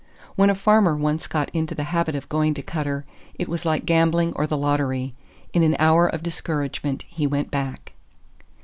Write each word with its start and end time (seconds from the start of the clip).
When 0.35 0.49
a 0.49 0.55
farmer 0.55 0.95
once 0.95 1.27
got 1.27 1.51
into 1.51 1.75
the 1.75 1.83
habit 1.83 2.15
of 2.15 2.27
going 2.27 2.55
to 2.55 2.63
Cutter, 2.63 3.05
it 3.35 3.47
was 3.47 3.65
like 3.65 3.85
gambling 3.85 4.33
or 4.35 4.47
the 4.47 4.57
lottery; 4.57 5.13
in 5.53 5.61
an 5.61 5.75
hour 5.77 6.07
of 6.07 6.23
discouragement 6.23 7.03
he 7.03 7.27
went 7.27 7.51
back. 7.51 7.93